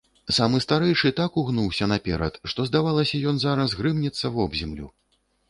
[0.35, 4.91] Самы старэйшы так угнуўся наперад, што здавалася, ён зараз грымнецца вобземлю.